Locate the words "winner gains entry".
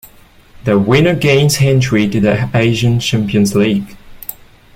0.79-2.09